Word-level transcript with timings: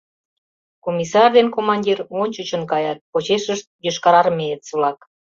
Комиссар 0.85 1.29
ден 1.37 1.47
командир 1.55 1.99
ончычын 2.21 2.63
каят, 2.71 2.99
почешышт— 3.11 3.65
йошкарармеец-влак. 3.85 4.99